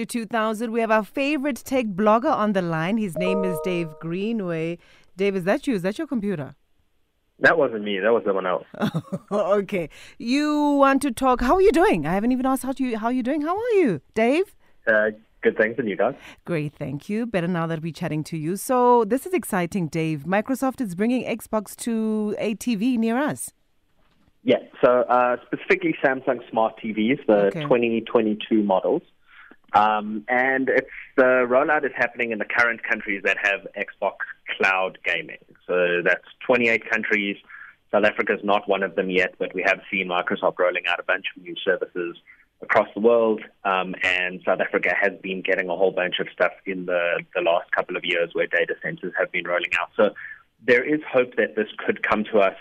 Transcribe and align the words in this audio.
to 0.00 0.06
2000. 0.06 0.72
We 0.72 0.80
have 0.80 0.90
our 0.90 1.04
favorite 1.04 1.56
tech 1.56 1.86
blogger 1.86 2.32
on 2.32 2.52
the 2.52 2.62
line. 2.62 2.96
His 2.96 3.16
name 3.18 3.44
is 3.44 3.58
Dave 3.64 3.88
Greenway. 4.00 4.78
Dave, 5.16 5.36
is 5.36 5.44
that 5.44 5.66
you? 5.66 5.74
Is 5.74 5.82
that 5.82 5.98
your 5.98 6.06
computer? 6.06 6.54
That 7.40 7.58
wasn't 7.58 7.84
me. 7.84 7.98
That 8.00 8.12
was 8.12 8.22
someone 8.26 8.46
else. 8.46 8.66
okay. 9.30 9.88
You 10.18 10.72
want 10.72 11.02
to 11.02 11.10
talk? 11.10 11.40
How 11.40 11.54
are 11.54 11.62
you 11.62 11.72
doing? 11.72 12.06
I 12.06 12.14
haven't 12.14 12.32
even 12.32 12.46
asked 12.46 12.62
how 12.62 12.72
you 12.76 12.98
how 12.98 13.06
are 13.06 13.12
you 13.12 13.22
doing. 13.22 13.42
How 13.42 13.56
are 13.56 13.74
you, 13.74 14.00
Dave? 14.14 14.54
Uh, 14.86 15.10
good 15.42 15.56
thanks, 15.58 15.78
and 15.78 15.88
you 15.88 15.96
guys? 15.96 16.14
Great, 16.44 16.74
thank 16.74 17.08
you. 17.08 17.26
Better 17.26 17.48
now 17.48 17.66
that 17.66 17.82
we're 17.82 17.92
chatting 17.92 18.24
to 18.24 18.36
you. 18.36 18.56
So 18.56 19.04
this 19.04 19.26
is 19.26 19.32
exciting, 19.34 19.88
Dave. 19.88 20.24
Microsoft 20.26 20.80
is 20.80 20.94
bringing 20.94 21.24
Xbox 21.24 21.74
to 21.76 22.34
a 22.38 22.54
TV 22.56 22.98
near 22.98 23.16
us. 23.18 23.52
Yeah. 24.42 24.56
So 24.82 25.02
uh, 25.02 25.36
specifically 25.46 25.94
Samsung 26.02 26.40
Smart 26.50 26.78
TVs, 26.82 27.24
the 27.26 27.46
Okay. 27.48 27.62
2022 27.62 28.62
models, 28.62 29.02
um, 29.72 30.24
and 30.28 30.68
it's 30.68 30.88
the 31.16 31.46
rollout 31.48 31.84
is 31.84 31.92
happening 31.94 32.32
in 32.32 32.38
the 32.38 32.44
current 32.44 32.82
countries 32.82 33.22
that 33.24 33.36
have 33.42 33.66
Xbox 33.76 34.16
Cloud 34.56 34.98
gaming. 35.04 35.38
So 35.66 36.02
that's 36.04 36.24
28 36.46 36.90
countries. 36.90 37.36
South 37.92 38.04
Africa 38.04 38.34
is 38.34 38.44
not 38.44 38.68
one 38.68 38.82
of 38.82 38.94
them 38.94 39.10
yet, 39.10 39.34
but 39.38 39.54
we 39.54 39.62
have 39.66 39.80
seen 39.90 40.08
Microsoft 40.08 40.58
rolling 40.58 40.86
out 40.88 41.00
a 41.00 41.02
bunch 41.02 41.26
of 41.36 41.42
new 41.42 41.54
services 41.64 42.16
across 42.62 42.88
the 42.94 43.00
world, 43.00 43.40
um, 43.64 43.94
and 44.02 44.40
South 44.44 44.60
Africa 44.60 44.94
has 45.00 45.12
been 45.22 45.42
getting 45.42 45.68
a 45.68 45.76
whole 45.76 45.92
bunch 45.92 46.16
of 46.20 46.28
stuff 46.32 46.52
in 46.66 46.86
the, 46.86 47.24
the 47.34 47.40
last 47.40 47.70
couple 47.72 47.96
of 47.96 48.04
years 48.04 48.30
where 48.34 48.46
data 48.46 48.74
centers 48.82 49.12
have 49.18 49.32
been 49.32 49.44
rolling 49.44 49.70
out. 49.80 49.88
So 49.96 50.10
there 50.62 50.84
is 50.84 51.00
hope 51.10 51.36
that 51.36 51.56
this 51.56 51.68
could 51.78 52.06
come 52.06 52.24
to 52.24 52.38
us 52.40 52.56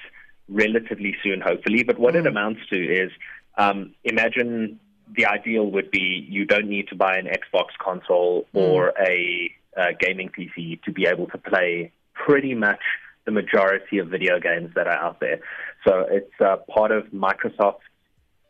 relatively 0.47 1.15
soon, 1.21 1.41
hopefully. 1.41 1.83
But 1.83 1.99
what 1.99 2.15
it 2.15 2.25
amounts 2.25 2.61
to 2.69 2.77
is 2.77 3.11
um, 3.57 3.93
imagine 4.03 4.79
the 5.15 5.25
ideal 5.25 5.69
would 5.71 5.91
be 5.91 6.25
you 6.29 6.45
don't 6.45 6.67
need 6.67 6.87
to 6.89 6.95
buy 6.95 7.17
an 7.17 7.25
Xbox 7.25 7.67
console 7.83 8.45
or 8.53 8.93
a, 8.99 9.51
uh 9.77 9.87
gaming 9.99 10.29
PC 10.29 10.81
to 10.83 10.91
be 10.91 11.05
able 11.05 11.27
to 11.27 11.37
play 11.37 11.91
pretty 12.13 12.55
much 12.55 12.81
the 13.25 13.31
majority 13.31 13.99
of 13.99 14.07
video 14.07 14.39
games 14.39 14.71
that 14.75 14.87
are 14.87 14.97
out 14.97 15.19
there. 15.19 15.39
So 15.87 16.05
it's 16.09 16.33
uh, 16.39 16.57
part 16.67 16.91
of 16.91 17.05
Microsoft's 17.07 17.83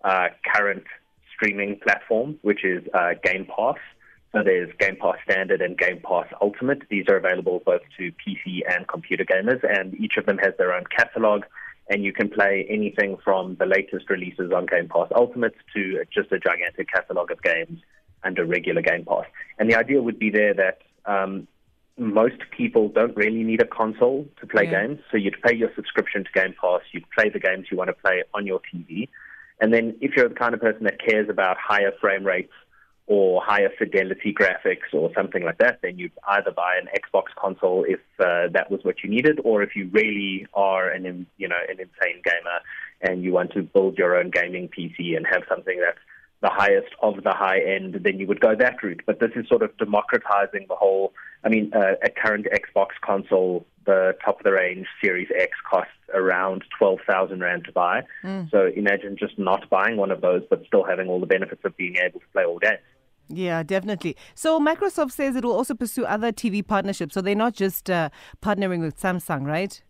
uh, 0.04 0.28
current 0.56 0.86
streaming 1.36 1.80
platform, 1.80 2.40
which 2.42 2.64
is 2.64 2.84
uh, 2.94 3.12
Game 3.24 3.46
Pass. 3.46 3.78
So 4.32 4.44
there's 4.44 4.70
Game 4.80 4.96
Pass 5.02 5.18
Standard 5.24 5.62
and 5.62 5.78
Game 5.78 6.02
Pass 6.08 6.28
Ultimate. 6.42 6.84
These 6.90 7.06
are 7.10 7.18
available 7.18 7.62
both 7.66 7.82
to 7.98 8.12
PC 8.12 8.62
and 8.70 8.88
computer 8.88 9.26
gamers, 9.26 9.62
and 9.64 9.94
each 10.00 10.18
of 10.18 10.26
them 10.26 10.38
has 10.38 10.54
their 10.58 10.74
own 10.74 10.84
catalog. 10.96 11.44
And 11.90 12.04
you 12.04 12.14
can 12.14 12.30
play 12.30 12.66
anything 12.70 13.18
from 13.24 13.56
the 13.56 13.66
latest 13.66 14.10
releases 14.10 14.52
on 14.52 14.68
Game 14.68 14.88
Pass 14.88 15.08
Ultimate 15.16 15.56
to 15.74 16.04
just 16.14 16.32
a 16.32 16.40
gigantic 16.40 16.88
catalog 16.94 17.32
of 17.32 17.42
games 17.42 17.80
under 18.24 18.46
regular 18.46 18.82
Game 18.82 19.06
Pass. 19.06 19.26
And 19.58 19.70
the 19.70 19.76
idea 19.76 20.02
would 20.02 20.20
be 20.20 20.30
there 20.30 20.54
that 20.54 20.82
um, 21.06 21.48
most 21.98 22.38
people 22.56 22.90
don't 22.90 23.16
really 23.16 23.44
need 23.44 23.62
a 23.62 23.66
console 23.66 24.28
to 24.40 24.46
play 24.48 24.66
Yeah. 24.66 24.88
games. 24.88 25.00
So 25.12 25.18
you'd 25.18 25.42
pay 25.42 25.56
your 25.56 25.72
subscription 25.76 26.24
to 26.24 26.32
Game 26.32 26.54
Pass, 26.62 26.82
you'd 26.92 27.10
play 27.10 27.30
the 27.30 27.40
games 27.40 27.68
you 27.72 27.78
want 27.78 27.90
to 27.90 27.94
play 27.94 28.24
on 28.34 28.46
your 28.46 28.62
TV. 28.72 29.10
And 29.60 29.74
then 29.74 29.96
if 30.00 30.16
you're 30.16 30.30
the 30.30 30.36
kind 30.36 30.54
of 30.54 30.62
person 30.62 30.84
that 30.84 31.00
cares 31.00 31.28
about 31.28 31.58
higher 31.58 31.92
frame 32.00 32.24
rates 32.24 32.54
or 33.10 33.42
higher 33.44 33.72
fidelity 33.76 34.32
graphics 34.32 34.94
or 34.94 35.12
something 35.16 35.44
like 35.44 35.58
that, 35.58 35.80
then 35.82 35.98
you'd 35.98 36.12
either 36.28 36.52
buy 36.52 36.80
an 36.80 36.88
Xbox 36.96 37.24
console 37.36 37.84
if 37.84 38.00
uh, 38.20 38.48
that 38.54 38.70
was 38.70 38.82
what 38.84 39.04
you 39.04 39.10
needed, 39.10 39.40
or 39.44 39.64
if 39.64 39.76
you 39.76 39.90
really 39.92 40.46
are 40.54 40.90
an 40.90 41.26
you 41.38 41.48
know 41.48 41.58
an 41.68 41.80
insane 41.80 42.22
gamer 42.24 42.60
and 43.02 43.24
you 43.24 43.34
want 43.34 43.52
to 43.52 43.64
build 43.64 43.98
your 43.98 44.16
own 44.16 44.30
gaming 44.30 44.70
PC 44.70 45.18
and 45.18 45.26
have 45.26 45.42
something 45.50 45.80
that's 45.80 45.98
the 46.42 46.50
highest 46.50 46.94
of 47.02 47.24
the 47.24 47.32
high 47.32 47.60
end, 47.60 48.00
then 48.04 48.20
you 48.20 48.28
would 48.28 48.40
go 48.40 48.56
that 48.56 48.82
route. 48.84 49.02
But 49.06 49.20
this 49.20 49.32
is 49.36 49.48
sort 49.50 49.64
of 49.64 49.76
democratizing 49.78 50.68
the 50.70 50.76
whole. 50.76 51.12
I 51.44 51.50
mean, 51.50 51.72
uh, 51.74 51.96
a 52.04 52.10
current 52.10 52.46
Xbox 52.54 52.90
console, 53.02 53.66
the 53.86 54.16
top 54.24 54.40
of 54.40 54.44
the 54.44 54.52
range 54.52 54.86
Series 55.02 55.30
X 55.36 55.54
costs 55.70 55.94
around 56.14 56.64
twelve 56.78 57.00
thousand 57.10 57.42
rand 57.42 57.66
to 57.66 57.72
buy. 57.72 58.04
So 58.52 58.68
imagine 58.68 59.18
just 59.18 59.40
not 59.40 59.68
buying 59.70 59.98
one 59.98 60.12
of 60.12 60.22
those, 60.22 60.44
but 60.48 60.64
still 60.68 60.84
having 60.84 61.08
all 61.10 61.20
the 61.20 61.26
benefits 61.26 61.62
of 61.66 61.76
being 61.76 61.96
able 61.98 62.20
to 62.20 62.26
play 62.34 62.46
all 62.46 62.60
games. 62.60 62.80
Yeah, 63.30 63.64
definitely. 63.64 64.16
So 64.36 64.60
Microsoft 64.60 65.12
says 65.12 65.36
it 65.36 65.44
will 65.46 65.56
also 65.56 65.76
pursue 65.76 66.04
other 66.06 66.32
TV 66.32 66.66
partnerships. 66.66 67.14
So 67.14 67.22
they're 67.22 67.36
not 67.36 67.54
just 67.54 67.90
uh, 67.90 68.10
partnering 68.42 68.82
with 68.82 69.00
Samsung, 69.00 69.46
right? 69.46 69.82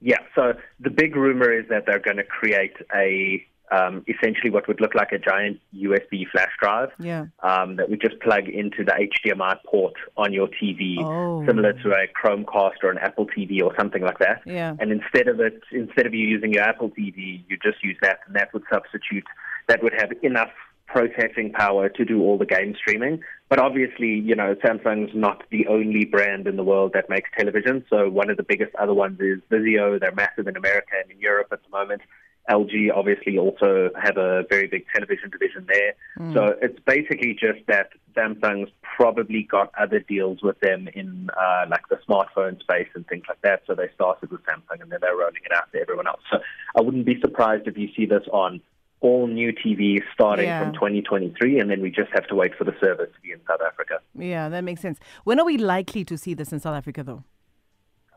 Yeah, 0.00 0.18
so 0.34 0.54
the 0.78 0.90
big 0.90 1.16
rumor 1.16 1.52
is 1.52 1.66
that 1.70 1.84
they're 1.86 1.98
going 1.98 2.18
to 2.18 2.24
create 2.24 2.74
a 2.94 3.44
um, 3.70 4.02
essentially 4.08 4.48
what 4.50 4.66
would 4.66 4.80
look 4.80 4.94
like 4.94 5.12
a 5.12 5.18
giant 5.18 5.60
USB 5.76 6.22
flash 6.32 6.48
drive 6.58 6.88
Yeah. 6.98 7.26
um, 7.42 7.76
that 7.76 7.90
would 7.90 8.00
just 8.00 8.18
plug 8.20 8.48
into 8.48 8.82
the 8.82 8.92
HDMI 8.92 9.56
port 9.66 9.92
on 10.16 10.32
your 10.32 10.48
TV, 10.48 10.96
Oh. 11.00 11.44
similar 11.46 11.74
to 11.74 11.90
a 11.90 12.06
Chromecast 12.18 12.82
or 12.82 12.90
an 12.90 12.96
Apple 12.96 13.26
TV 13.26 13.60
or 13.62 13.74
something 13.78 14.02
like 14.02 14.20
that. 14.20 14.40
Yeah. 14.46 14.74
And 14.78 14.90
instead 14.90 15.28
of 15.28 15.38
it, 15.40 15.60
instead 15.70 16.06
of 16.06 16.14
you 16.14 16.26
using 16.26 16.54
your 16.54 16.62
Apple 16.62 16.88
TV, 16.88 17.44
you 17.46 17.58
just 17.62 17.84
use 17.84 17.98
that, 18.00 18.20
and 18.26 18.34
that 18.36 18.54
would 18.54 18.62
substitute. 18.72 19.24
That 19.66 19.82
would 19.82 19.92
have 19.98 20.12
enough 20.22 20.48
processing 20.88 21.52
power 21.52 21.88
to 21.90 22.04
do 22.04 22.22
all 22.22 22.38
the 22.38 22.46
game 22.46 22.74
streaming. 22.74 23.20
But 23.48 23.60
obviously, 23.60 24.08
you 24.08 24.34
know, 24.34 24.54
Samsung's 24.56 25.14
not 25.14 25.44
the 25.50 25.66
only 25.68 26.04
brand 26.04 26.46
in 26.46 26.56
the 26.56 26.64
world 26.64 26.92
that 26.94 27.08
makes 27.08 27.30
television. 27.36 27.84
So 27.88 28.08
one 28.08 28.30
of 28.30 28.36
the 28.36 28.42
biggest 28.42 28.74
other 28.74 28.94
ones 28.94 29.20
is 29.20 29.38
Vizio. 29.50 30.00
They're 30.00 30.12
massive 30.14 30.48
in 30.48 30.56
America 30.56 30.92
and 31.02 31.10
in 31.10 31.20
Europe 31.20 31.48
at 31.52 31.62
the 31.62 31.70
moment. 31.70 32.02
LG 32.50 32.90
obviously 32.94 33.36
also 33.38 33.90
have 34.00 34.16
a 34.16 34.42
very 34.48 34.66
big 34.66 34.86
television 34.94 35.30
division 35.30 35.66
there. 35.68 35.94
So 36.32 36.56
it's 36.62 36.78
basically 36.86 37.34
just 37.34 37.60
that 37.66 37.90
Samsung's 38.16 38.70
probably 38.82 39.42
got 39.42 39.70
other 39.78 40.00
deals 40.00 40.42
with 40.42 40.58
them 40.60 40.88
in 40.94 41.28
uh, 41.38 41.66
like 41.68 41.86
the 41.90 41.98
smartphone 42.08 42.58
space 42.60 42.88
and 42.94 43.06
things 43.06 43.24
like 43.28 43.40
that. 43.42 43.62
So 43.66 43.74
they 43.74 43.90
started 43.94 44.30
with 44.30 44.40
Samsung 44.46 44.80
and 44.80 44.90
then 44.90 44.98
they're 45.02 45.14
rolling 45.16 45.42
it 45.44 45.52
out 45.52 45.70
to 45.72 45.80
everyone 45.80 46.06
else. 46.06 46.22
So 46.30 46.38
I 46.76 46.80
wouldn't 46.80 47.04
be 47.04 47.20
surprised 47.20 47.66
if 47.68 47.76
you 47.76 47.90
see 47.94 48.06
this 48.06 48.24
on 48.32 48.62
all 49.00 49.26
new 49.26 49.52
TVs 49.52 50.02
starting 50.12 50.46
Yeah. 50.46 50.62
from 50.64 50.72
2023, 50.74 51.60
and 51.60 51.70
then 51.70 51.80
we 51.80 51.90
just 51.90 52.10
have 52.12 52.26
to 52.28 52.34
wait 52.34 52.54
for 52.56 52.64
the 52.64 52.74
service 52.80 53.10
to 53.14 53.20
be 53.20 53.32
in 53.32 53.40
South 53.48 53.60
Africa. 53.66 54.00
Yeah, 54.14 54.48
that 54.48 54.64
makes 54.64 54.80
sense. 54.80 54.98
When 55.24 55.38
are 55.38 55.44
we 55.46 55.56
likely 55.58 56.04
to 56.04 56.16
see 56.18 56.34
this 56.34 56.52
in 56.52 56.58
South 56.60 56.74
Africa, 56.74 57.02
though? 57.04 57.24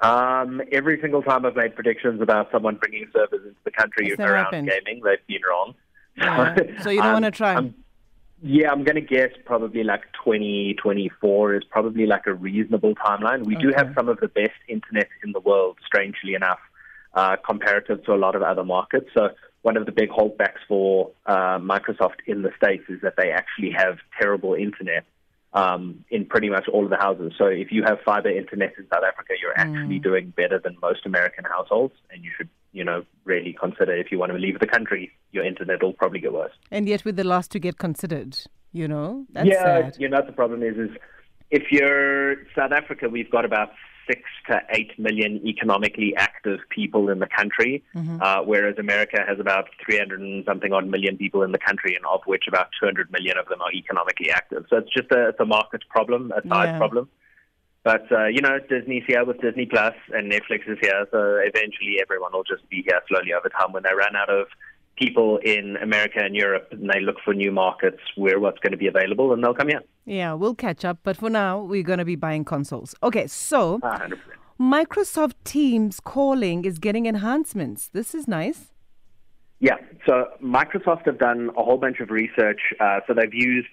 Um, 0.02 0.62
every 0.72 1.00
single 1.00 1.22
time 1.22 1.46
I've 1.46 1.56
made 1.56 1.76
predictions 1.76 2.22
about 2.22 2.50
someone 2.52 2.76
bringing 2.76 3.06
servers 3.14 3.42
into 3.46 3.60
the 3.64 3.72
country 3.72 4.12
around 4.14 4.46
happened. 4.46 4.68
gaming, 4.70 5.02
they've 5.04 5.26
been 5.28 5.42
wrong. 5.48 5.76
Yeah. 6.18 6.56
So 6.84 6.90
you 6.90 6.98
don't 6.98 7.08
Um, 7.08 7.14
want 7.22 7.26
to 7.26 7.32
try? 7.32 7.54
I'm- 7.54 7.76
yeah, 8.44 8.72
I'm 8.72 8.84
going 8.84 8.96
to 8.96 9.02
guess 9.02 9.30
probably 9.46 9.84
like 9.84 10.02
2024 10.26 11.54
is 11.58 11.64
probably 11.70 12.08
like 12.08 12.26
a 12.26 12.34
reasonable 12.34 12.96
timeline. 12.96 13.46
We 13.46 13.56
do 13.56 13.72
have 13.78 13.94
some 13.96 14.10
of 14.10 14.20
the 14.20 14.28
best 14.30 14.58
internet 14.68 15.08
in 15.24 15.32
the 15.32 15.40
world, 15.40 15.78
strangely 15.86 16.34
enough, 16.34 16.58
uh, 17.14 17.36
comparative 17.48 18.04
to 18.06 18.14
a 18.14 18.18
lot 18.18 18.36
of 18.36 18.42
other 18.42 18.64
markets. 18.64 19.10
So 19.14 19.30
one 19.62 19.78
of 19.78 19.86
the 19.86 19.92
big 19.92 20.10
holdbacks 20.10 20.60
for 20.68 21.12
uh, 21.26 21.60
Microsoft 21.60 22.20
in 22.26 22.42
the 22.42 22.52
States 22.58 22.84
is 22.90 23.02
that 23.02 23.14
they 23.18 23.32
actually 23.32 23.72
have 23.72 23.98
terrible 24.20 24.54
internet 24.54 25.06
um, 25.54 26.04
in 26.10 26.26
pretty 26.26 26.50
much 26.50 26.68
all 26.68 26.84
of 26.84 26.90
the 26.90 26.98
houses. 26.98 27.34
So 27.38 27.46
if 27.46 27.72
you 27.72 27.84
have 27.84 28.00
fiber 28.06 28.30
internet 28.30 28.74
in 28.78 28.88
South 28.92 29.04
Africa, 29.04 29.34
you're 29.42 29.58
actually 29.58 30.00
doing 30.00 30.34
better 30.36 30.60
than 30.60 30.78
most 30.82 31.06
American 31.06 31.44
households, 31.44 31.94
and 32.10 32.24
you 32.24 32.32
should, 32.38 32.50
you 32.72 32.84
know, 32.84 33.04
really 33.26 33.54
consider 33.60 33.94
if 33.94 34.12
you 34.12 34.18
want 34.18 34.32
to 34.32 34.38
leave 34.38 34.60
the 34.60 34.68
country, 34.68 35.12
your 35.32 35.44
internet 35.44 35.84
will 35.84 35.94
probably 35.94 36.20
get 36.20 36.34
worse. 36.34 36.54
and 36.72 36.88
yet 36.88 37.04
we're 37.04 37.12
the 37.12 37.24
last 37.24 37.52
to 37.52 37.60
get 37.60 37.78
considered. 37.78 38.38
You 38.74 38.88
know, 38.88 39.26
that's 39.34 39.50
yeah, 39.50 39.64
sad. 39.64 39.98
you 40.00 40.08
know, 40.08 40.22
the 40.26 40.32
problem 40.32 40.64
is, 40.64 40.78
is 40.78 40.90
if 41.50 41.64
you're 41.72 42.46
South 42.56 42.72
Africa, 42.72 43.10
we've 43.10 43.30
got 43.30 43.44
about 43.44 43.72
six 44.12 44.22
to 44.50 44.60
eight 44.78 44.92
million 45.00 45.32
economically 45.48 46.14
active 46.18 46.60
people 46.70 47.10
in 47.10 47.20
the 47.20 47.28
country, 47.40 47.84
Mm-hmm. 47.96 48.18
uh, 48.22 48.42
whereas 48.44 48.76
America 48.78 49.20
has 49.28 49.40
about 49.40 49.66
300 49.86 50.20
and 50.20 50.44
something 50.46 50.72
odd 50.74 50.88
million 50.88 51.18
people 51.18 51.42
in 51.44 51.52
the 51.52 51.58
country, 51.70 51.96
and 51.96 52.06
of 52.06 52.22
which 52.26 52.46
about 52.48 52.68
200 52.80 53.12
million 53.12 53.38
of 53.38 53.46
them 53.48 53.62
are 53.62 53.72
economically 53.72 54.30
active. 54.32 54.66
So 54.70 54.78
it's 54.78 54.94
just 54.94 55.12
a, 55.12 55.30
it's 55.30 55.40
a 55.40 55.46
market 55.46 55.82
problem, 55.90 56.32
a 56.32 56.42
side 56.48 56.70
Yeah. 56.74 56.78
problem. 56.78 57.10
But 57.84 58.06
uh, 58.12 58.26
you 58.36 58.42
know, 58.42 58.56
Disney's 58.70 59.04
here 59.08 59.24
with 59.26 59.42
Disney 59.42 59.66
Plus, 59.66 59.96
and 60.16 60.32
Netflix 60.32 60.62
is 60.74 60.78
here, 60.82 61.06
so 61.12 61.20
eventually 61.52 61.96
everyone 62.06 62.32
will 62.34 62.44
just 62.44 62.68
be 62.70 62.84
here 62.88 63.02
slowly 63.08 63.34
over 63.34 63.50
time. 63.50 63.72
When 63.76 63.84
they 63.84 63.94
run 64.06 64.16
out 64.16 64.30
of 64.30 64.46
people 64.98 65.38
in 65.38 65.78
America 65.82 66.20
and 66.28 66.36
Europe, 66.36 66.68
and 66.72 66.88
they 66.92 67.00
look 67.02 67.16
for 67.26 67.34
new 67.34 67.52
markets 67.52 68.02
where 68.16 68.40
what's 68.40 68.60
going 68.60 68.72
to 68.78 68.78
be 68.78 68.88
available, 68.88 69.34
and 69.34 69.44
they'll 69.44 69.56
come 69.62 69.70
here. 69.70 69.82
Yeah, 70.06 70.34
we'll 70.34 70.56
catch 70.56 70.84
up. 70.84 71.00
But 71.04 71.18
for 71.18 71.30
now, 71.30 71.62
we're 71.62 71.84
going 71.84 72.00
to 72.00 72.06
be 72.06 72.16
buying 72.16 72.44
consoles. 72.46 72.96
Okay, 73.04 73.28
so 73.28 73.80
Ah, 73.84 74.00
100%. 74.00 74.18
Microsoft 74.60 75.34
Teams 75.44 76.00
calling 76.00 76.66
is 76.66 76.80
getting 76.80 77.06
enhancements. 77.06 77.88
This 77.88 78.14
is 78.14 78.28
nice. 78.28 78.72
Yeah, 79.60 79.76
so 80.08 80.26
Microsoft 80.44 81.06
have 81.06 81.20
done 81.20 81.52
a 81.58 81.64
whole 81.64 81.78
bunch 81.78 82.00
of 82.00 82.10
research. 82.10 82.62
Uh, 82.80 83.00
so 83.08 83.14
they've 83.14 83.34
used 83.34 83.68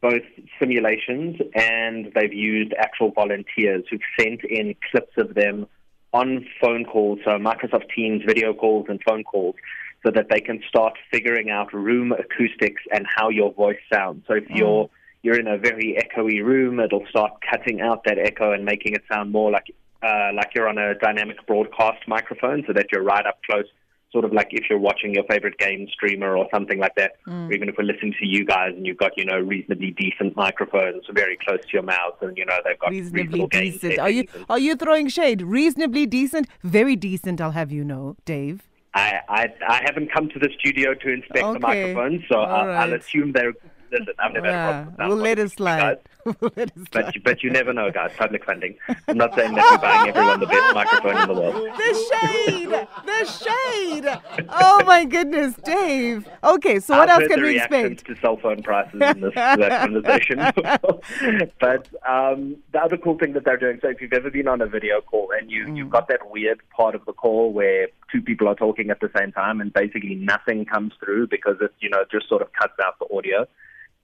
both 0.00 0.22
simulations 0.58 1.36
and 1.54 2.12
they've 2.14 2.32
used 2.32 2.74
actual 2.78 3.10
volunteers 3.10 3.84
who've 3.90 4.00
sent 4.18 4.42
in 4.44 4.74
clips 4.90 5.12
of 5.16 5.34
them 5.34 5.66
on 6.12 6.46
phone 6.60 6.84
calls, 6.84 7.18
so 7.24 7.32
Microsoft 7.32 7.88
Teams 7.94 8.22
video 8.24 8.54
calls 8.54 8.86
and 8.88 9.00
phone 9.06 9.24
calls, 9.24 9.56
so 10.04 10.12
that 10.12 10.26
they 10.30 10.40
can 10.40 10.62
start 10.68 10.92
figuring 11.10 11.50
out 11.50 11.72
room 11.72 12.12
acoustics 12.12 12.82
and 12.92 13.06
how 13.16 13.30
your 13.30 13.52
voice 13.52 13.78
sounds. 13.92 14.22
So 14.28 14.34
if 14.34 14.44
you're 14.48 14.88
you're 15.24 15.40
in 15.40 15.48
a 15.48 15.58
very 15.58 15.98
echoey 16.04 16.44
room, 16.44 16.78
it'll 16.78 17.06
start 17.08 17.32
cutting 17.50 17.80
out 17.80 18.04
that 18.04 18.18
echo 18.18 18.52
and 18.52 18.64
making 18.64 18.94
it 18.94 19.02
sound 19.10 19.32
more 19.32 19.50
like 19.50 19.66
uh, 20.02 20.30
like 20.34 20.50
you're 20.54 20.68
on 20.68 20.76
a 20.76 20.94
dynamic 20.96 21.38
broadcast 21.46 22.06
microphone, 22.06 22.62
so 22.66 22.72
that 22.74 22.86
you're 22.92 23.02
right 23.02 23.26
up 23.26 23.38
close 23.48 23.64
sort 24.14 24.24
of 24.24 24.32
like 24.32 24.48
if 24.52 24.70
you're 24.70 24.78
watching 24.78 25.12
your 25.12 25.24
favorite 25.24 25.58
game 25.58 25.88
streamer 25.92 26.36
or 26.36 26.46
something 26.54 26.78
like 26.78 26.94
that, 26.94 27.12
mm. 27.26 27.48
or 27.48 27.52
even 27.52 27.68
if 27.68 27.74
we're 27.76 27.84
listening 27.84 28.14
to 28.20 28.26
you 28.26 28.44
guys 28.44 28.72
and 28.76 28.86
you've 28.86 28.96
got, 28.96 29.10
you 29.16 29.24
know, 29.24 29.38
reasonably 29.40 29.90
decent 29.90 30.36
microphones 30.36 31.02
very 31.12 31.36
close 31.44 31.58
to 31.62 31.72
your 31.72 31.82
mouth 31.82 32.14
and, 32.20 32.36
you 32.38 32.46
know, 32.46 32.56
they've 32.64 32.78
got 32.78 32.90
reasonably 32.90 33.44
decent. 33.48 33.98
Are 33.98 34.08
you, 34.08 34.28
are 34.48 34.60
you 34.60 34.76
throwing 34.76 35.08
shade? 35.08 35.42
Reasonably 35.42 36.06
decent? 36.06 36.46
Very 36.62 36.94
decent, 36.94 37.40
I'll 37.40 37.50
have 37.50 37.72
you 37.72 37.82
know, 37.82 38.14
Dave. 38.24 38.62
I, 38.94 39.18
I, 39.28 39.52
I 39.68 39.82
haven't 39.84 40.12
come 40.12 40.28
to 40.28 40.38
the 40.38 40.48
studio 40.60 40.94
to 40.94 41.08
inspect 41.08 41.44
okay. 41.44 41.52
the 41.54 41.58
microphones, 41.58 42.22
so 42.30 42.38
I'll, 42.38 42.66
right. 42.66 42.76
I'll 42.76 42.94
assume 42.94 43.32
they're 43.32 43.54
listen, 44.00 44.14
I've 44.18 44.32
never 44.32 44.46
yeah, 44.46 44.66
had 44.66 44.88
a 44.88 44.90
problem 44.92 45.08
we'll 45.08 45.18
let 45.18 45.38
it 45.38 45.52
slide. 45.52 45.98
we'll 46.24 46.52
let 46.56 46.68
it 46.68 46.92
slide. 46.92 47.04
But, 47.04 47.24
but 47.24 47.42
you 47.42 47.50
never 47.50 47.72
know, 47.72 47.90
guys. 47.90 48.12
Public 48.16 48.44
funding. 48.44 48.76
I'm 49.08 49.16
not 49.16 49.34
saying 49.34 49.54
that 49.54 49.70
we're 49.70 49.78
buying 49.78 50.08
everyone 50.10 50.40
the 50.40 50.46
best 50.46 50.74
microphone 50.74 51.22
in 51.22 51.28
the 51.28 51.34
world. 51.34 51.70
The 51.84 52.16
shade! 52.46 52.70
The 53.04 53.24
shade! 53.24 54.46
Oh 54.48 54.82
my 54.84 55.04
goodness, 55.04 55.54
Dave. 55.64 56.28
Okay, 56.42 56.80
so 56.80 56.96
what 56.96 57.10
I've 57.10 57.22
else 57.22 57.28
can 57.28 57.42
we 57.42 57.56
expect? 57.56 58.06
to 58.06 58.16
cell 58.20 58.36
phone 58.36 58.62
prices 58.62 59.00
in 59.00 59.20
this 59.20 59.34
conversation. 59.34 60.38
but 61.60 61.88
um, 62.08 62.56
the 62.72 62.80
other 62.80 62.96
cool 62.96 63.18
thing 63.18 63.32
that 63.34 63.44
they're 63.44 63.56
doing, 63.56 63.78
so 63.82 63.88
if 63.88 64.00
you've 64.00 64.12
ever 64.12 64.30
been 64.30 64.48
on 64.48 64.60
a 64.60 64.66
video 64.66 65.00
call 65.00 65.30
and 65.38 65.50
you, 65.50 65.66
mm. 65.66 65.76
you've 65.76 65.90
got 65.90 66.08
that 66.08 66.30
weird 66.30 66.60
part 66.70 66.94
of 66.94 67.04
the 67.04 67.12
call 67.12 67.52
where 67.52 67.88
two 68.10 68.22
people 68.22 68.48
are 68.48 68.54
talking 68.54 68.90
at 68.90 69.00
the 69.00 69.10
same 69.16 69.32
time 69.32 69.60
and 69.60 69.72
basically 69.72 70.14
nothing 70.14 70.64
comes 70.64 70.92
through 71.02 71.26
because 71.26 71.56
it, 71.60 71.72
you 71.80 71.90
know, 71.90 72.04
just 72.10 72.28
sort 72.28 72.42
of 72.42 72.52
cuts 72.52 72.74
out 72.82 72.98
the 72.98 73.06
audio 73.14 73.46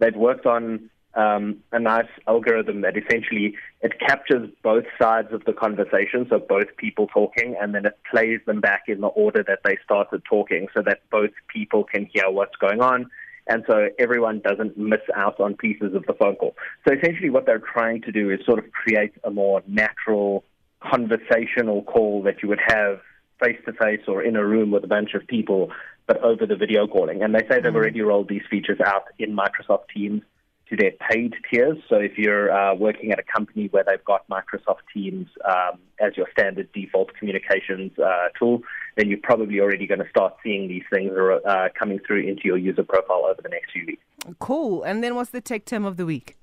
they've 0.01 0.17
worked 0.17 0.47
on 0.47 0.91
um, 1.15 1.59
a 1.73 1.81
nice 1.81 2.09
algorithm 2.29 2.83
that 2.83 2.97
essentially 2.97 3.55
it 3.81 3.99
captures 3.99 4.49
both 4.63 4.85
sides 5.01 5.29
of 5.33 5.45
the 5.45 5.53
conversation, 5.53 6.27
so 6.29 6.39
both 6.39 6.69
people 6.77 7.07
talking, 7.09 7.57
and 7.61 7.75
then 7.75 7.85
it 7.85 7.99
plays 8.11 8.41
them 8.47 8.61
back 8.61 8.85
in 8.87 9.01
the 9.01 9.09
order 9.09 9.43
that 9.47 9.61
they 9.65 9.77
started 9.85 10.23
talking, 10.29 10.69
so 10.75 10.83
that 10.83 11.01
both 11.11 11.31
people 11.49 11.85
can 11.85 12.09
hear 12.13 12.31
what's 12.31 12.57
going 12.57 12.81
on, 12.81 13.11
and 13.49 13.65
so 13.69 13.89
everyone 13.99 14.41
doesn't 14.41 14.79
miss 14.79 15.01
out 15.17 15.41
on 15.41 15.55
pieces 15.55 15.95
of 15.95 16.07
the 16.07 16.13
phone 16.15 16.37
call. 16.37 16.55
So 16.87 16.95
essentially, 16.95 17.31
what 17.31 17.47
they're 17.47 17.59
trying 17.59 18.03
to 18.03 18.13
do 18.13 18.31
is 18.31 18.39
sort 18.47 18.61
of 18.61 18.71
create 18.71 19.13
a 19.25 19.31
more 19.31 19.63
natural 19.67 20.45
conversational 20.81 21.83
call 21.83 22.23
that 22.23 22.43
you 22.43 22.49
would 22.49 22.61
have 22.67 23.01
face 23.43 23.59
to 23.67 23.73
face 23.73 24.03
or 24.07 24.23
in 24.23 24.37
a 24.37 24.45
room 24.45 24.71
with 24.71 24.85
a 24.85 24.89
bunch 24.89 25.15
of 25.15 25.27
people 25.27 25.71
but 26.07 26.19
over 26.23 26.45
the 26.45 26.57
video 26.57 26.87
calling. 26.89 27.23
And 27.23 27.35
they 27.35 27.41
say 27.41 27.47
they've 27.49 27.65
mm-hmm. 27.65 27.77
already 27.77 28.01
rolled 28.01 28.29
these 28.29 28.43
features 28.51 28.81
out 28.85 29.05
in 29.19 29.37
Microsoft 29.37 29.85
Teams 29.95 30.23
to 30.69 30.77
their 30.77 30.93
paid 31.11 31.35
tiers. 31.51 31.79
So 31.89 31.97
if 31.97 32.17
you're 32.17 32.51
uh, 32.51 32.75
working 32.75 33.13
at 33.13 33.19
a 33.19 33.23
company 33.23 33.69
where 33.71 33.85
they've 33.85 34.05
got 34.05 34.27
Microsoft 34.29 34.83
Teams 34.95 35.29
um, 35.49 35.79
as 36.01 36.17
your 36.17 36.27
standard 36.33 36.73
default 36.73 37.15
communications 37.15 37.93
uh, 37.99 38.29
tool, 38.39 38.63
then 38.97 39.09
you're 39.09 39.19
probably 39.23 39.61
already 39.61 39.87
going 39.87 40.01
to 40.01 40.09
start 40.09 40.35
seeing 40.43 40.69
these 40.69 40.85
things 40.93 41.13
uh, 41.47 41.69
coming 41.79 41.99
through 42.07 42.23
into 42.23 42.43
your 42.45 42.57
user 42.57 42.85
profile 42.85 43.27
over 43.29 43.43
the 43.43 43.49
next 43.49 43.73
few 43.73 43.85
weeks. 43.87 44.03
Cool. 44.39 44.83
And 44.83 45.03
then 45.03 45.15
what's 45.15 45.31
the 45.31 45.41
tech 45.41 45.65
term 45.65 45.85
of 45.85 45.97
the 45.97 46.07
week? 46.07 46.37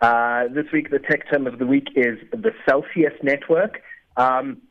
Uh, 0.00 0.48
this 0.48 0.66
week, 0.72 0.90
the 0.90 0.98
tech 0.98 1.30
term 1.30 1.46
of 1.46 1.58
the 1.58 1.66
week 1.66 1.88
is 1.96 2.18
the 2.32 2.50
Celsius 2.68 3.14
network. 3.22 3.82
Um, 4.16 4.62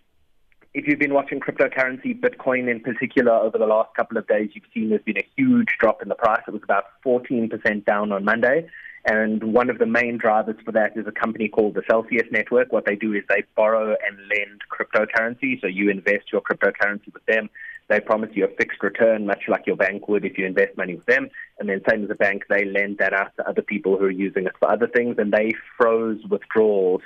if 0.73 0.87
you've 0.87 0.99
been 0.99 1.13
watching 1.13 1.39
cryptocurrency, 1.39 2.19
Bitcoin 2.19 2.69
in 2.69 2.79
particular, 2.79 3.31
over 3.31 3.57
the 3.57 3.65
last 3.65 3.93
couple 3.95 4.17
of 4.17 4.27
days, 4.27 4.49
you've 4.53 4.63
seen 4.73 4.89
there's 4.89 5.03
been 5.03 5.17
a 5.17 5.27
huge 5.35 5.67
drop 5.79 6.01
in 6.01 6.09
the 6.09 6.15
price. 6.15 6.41
It 6.47 6.51
was 6.51 6.63
about 6.63 6.85
14% 7.05 7.85
down 7.85 8.11
on 8.11 8.25
Monday. 8.25 8.67
And 9.05 9.53
one 9.53 9.69
of 9.69 9.77
the 9.77 9.85
main 9.85 10.17
drivers 10.17 10.55
for 10.65 10.71
that 10.71 10.97
is 10.97 11.05
a 11.05 11.11
company 11.11 11.47
called 11.47 11.75
the 11.75 11.83
Celsius 11.87 12.27
Network. 12.31 12.71
What 12.71 12.85
they 12.85 12.95
do 12.95 13.13
is 13.13 13.23
they 13.29 13.43
borrow 13.55 13.89
and 13.89 14.17
lend 14.17 14.61
cryptocurrency. 14.71 15.61
So 15.61 15.67
you 15.67 15.91
invest 15.91 16.31
your 16.31 16.41
cryptocurrency 16.41 17.13
with 17.13 17.25
them. 17.27 17.49
They 17.89 17.99
promise 17.99 18.29
you 18.33 18.45
a 18.45 18.55
fixed 18.57 18.81
return, 18.81 19.27
much 19.27 19.43
like 19.49 19.67
your 19.67 19.75
bank 19.75 20.07
would 20.07 20.25
if 20.25 20.37
you 20.37 20.45
invest 20.45 20.77
money 20.77 20.95
with 20.95 21.05
them. 21.05 21.29
And 21.59 21.69
then, 21.69 21.81
same 21.87 22.05
as 22.05 22.09
a 22.09 22.15
bank, 22.15 22.43
they 22.49 22.63
lend 22.63 22.97
that 22.99 23.13
out 23.13 23.35
to 23.35 23.47
other 23.47 23.61
people 23.61 23.97
who 23.97 24.05
are 24.05 24.09
using 24.09 24.45
it 24.45 24.53
for 24.57 24.71
other 24.71 24.87
things. 24.87 25.17
And 25.19 25.33
they 25.33 25.51
froze 25.77 26.23
withdrawals 26.29 27.01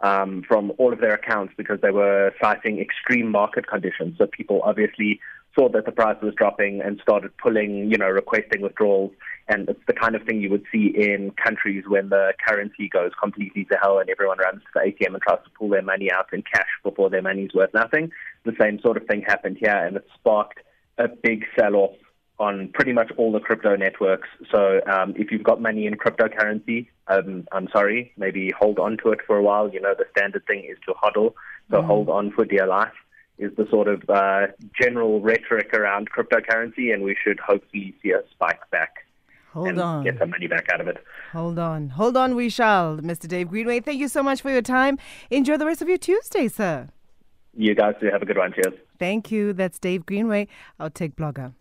um, 0.00 0.42
from 0.46 0.72
all 0.78 0.92
of 0.92 1.00
their 1.00 1.14
accounts 1.14 1.54
because 1.56 1.80
they 1.80 1.90
were 1.90 2.32
citing 2.42 2.80
extreme 2.80 3.30
market 3.30 3.66
conditions. 3.66 4.16
So 4.18 4.26
people 4.26 4.60
obviously 4.64 5.20
saw 5.54 5.68
that 5.70 5.84
the 5.84 5.92
price 5.92 6.16
was 6.22 6.34
dropping 6.34 6.80
and 6.80 7.00
started 7.02 7.36
pulling, 7.36 7.90
you 7.90 7.98
know, 7.98 8.08
requesting 8.08 8.62
withdrawals. 8.62 9.12
And 9.48 9.68
it's 9.68 9.80
the 9.86 9.92
kind 9.92 10.14
of 10.14 10.22
thing 10.22 10.40
you 10.40 10.50
would 10.50 10.64
see 10.70 10.92
in 10.94 11.32
countries 11.32 11.84
when 11.88 12.08
the 12.08 12.32
currency 12.46 12.88
goes 12.88 13.10
completely 13.20 13.64
to 13.64 13.78
hell 13.82 13.98
and 13.98 14.08
everyone 14.08 14.38
runs 14.38 14.62
to 14.62 14.68
the 14.74 14.80
ATM 14.80 15.14
and 15.14 15.22
tries 15.22 15.42
to 15.44 15.50
pull 15.58 15.68
their 15.68 15.82
money 15.82 16.10
out 16.10 16.26
in 16.32 16.42
cash 16.42 16.68
before 16.84 17.10
their 17.10 17.22
money's 17.22 17.52
worth 17.52 17.74
nothing. 17.74 18.12
The 18.44 18.54
same 18.60 18.80
sort 18.80 18.96
of 18.96 19.06
thing 19.06 19.22
happened 19.26 19.58
here, 19.58 19.74
and 19.74 19.96
it 19.96 20.06
sparked 20.14 20.60
a 20.98 21.08
big 21.08 21.44
sell-off 21.58 21.96
on 22.40 22.70
pretty 22.72 22.92
much 22.92 23.12
all 23.16 23.30
the 23.30 23.38
crypto 23.38 23.76
networks. 23.76 24.28
So 24.50 24.80
um, 24.90 25.14
if 25.16 25.30
you've 25.30 25.44
got 25.44 25.60
money 25.60 25.86
in 25.86 25.94
cryptocurrency, 25.94 26.88
um, 27.06 27.46
I'm 27.52 27.68
sorry, 27.72 28.12
maybe 28.16 28.50
hold 28.58 28.78
on 28.78 28.96
to 29.04 29.12
it 29.12 29.20
for 29.26 29.36
a 29.36 29.42
while. 29.42 29.70
You 29.70 29.80
know, 29.80 29.94
the 29.96 30.06
standard 30.10 30.46
thing 30.46 30.64
is 30.68 30.78
to 30.86 30.94
hodl, 30.94 31.34
so 31.70 31.76
mm. 31.76 31.86
hold 31.86 32.08
on 32.08 32.32
for 32.32 32.44
dear 32.44 32.66
life 32.66 32.94
is 33.38 33.52
the 33.56 33.66
sort 33.70 33.88
of 33.88 34.02
uh, 34.10 34.48
general 34.78 35.20
rhetoric 35.20 35.72
around 35.74 36.10
cryptocurrency, 36.10 36.92
and 36.92 37.02
we 37.02 37.16
should 37.22 37.40
hopefully 37.40 37.94
see 38.02 38.10
a 38.10 38.20
spike 38.30 38.60
back. 38.70 39.06
Hold 39.52 39.68
and 39.68 39.80
on. 39.80 40.04
Get 40.04 40.18
some 40.18 40.30
money 40.30 40.46
back 40.46 40.68
out 40.72 40.80
of 40.80 40.88
it. 40.88 40.98
Hold 41.32 41.58
on. 41.58 41.88
Hold 41.88 42.16
on, 42.16 42.36
we 42.36 42.48
shall. 42.48 42.98
Mr. 42.98 43.26
Dave 43.26 43.48
Greenway, 43.48 43.80
thank 43.80 43.98
you 43.98 44.08
so 44.08 44.22
much 44.22 44.42
for 44.42 44.50
your 44.50 44.62
time. 44.62 44.98
Enjoy 45.30 45.56
the 45.56 45.66
rest 45.66 45.82
of 45.82 45.88
your 45.88 45.98
Tuesday, 45.98 46.48
sir. 46.48 46.88
You 47.56 47.74
guys 47.74 47.94
do 48.00 48.08
have 48.10 48.22
a 48.22 48.26
good 48.26 48.38
one. 48.38 48.52
Cheers. 48.52 48.78
Thank 48.98 49.32
you. 49.32 49.52
That's 49.52 49.78
Dave 49.78 50.06
Greenway, 50.06 50.46
our 50.78 50.90
tech 50.90 51.16
blogger. 51.16 51.52